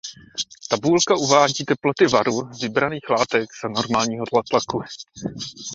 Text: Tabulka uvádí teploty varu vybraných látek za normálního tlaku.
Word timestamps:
Tabulka 0.69 1.15
uvádí 1.15 1.65
teploty 1.65 2.07
varu 2.07 2.47
vybraných 2.61 3.09
látek 3.09 3.49
za 3.63 3.69
normálního 3.69 4.25
tlaku. 4.49 4.81